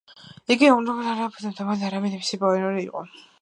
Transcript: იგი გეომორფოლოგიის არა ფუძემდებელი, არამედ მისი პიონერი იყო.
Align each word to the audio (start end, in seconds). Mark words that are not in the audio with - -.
იგი 0.53 0.55
გეომორფოლოგიის 0.61 1.09
არა 1.11 1.27
ფუძემდებელი, 1.35 1.87
არამედ 1.91 2.17
მისი 2.23 2.41
პიონერი 2.45 2.83
იყო. 2.89 3.05